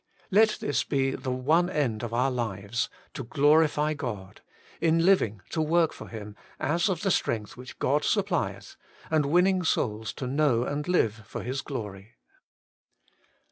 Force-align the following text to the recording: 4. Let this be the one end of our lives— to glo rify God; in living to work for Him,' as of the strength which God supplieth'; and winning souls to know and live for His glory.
4. 0.15 0.27
Let 0.39 0.57
this 0.59 0.83
be 0.83 1.11
the 1.11 1.29
one 1.29 1.69
end 1.69 2.01
of 2.01 2.11
our 2.11 2.31
lives— 2.31 2.89
to 3.13 3.23
glo 3.23 3.51
rify 3.57 3.95
God; 3.95 4.41
in 4.79 5.05
living 5.05 5.41
to 5.51 5.61
work 5.61 5.93
for 5.93 6.07
Him,' 6.07 6.35
as 6.73 6.89
of 6.89 7.03
the 7.03 7.11
strength 7.11 7.55
which 7.55 7.77
God 7.77 8.01
supplieth'; 8.03 8.77
and 9.11 9.27
winning 9.27 9.63
souls 9.63 10.11
to 10.13 10.25
know 10.25 10.63
and 10.63 10.87
live 10.87 11.13
for 11.27 11.43
His 11.43 11.61
glory. 11.61 12.15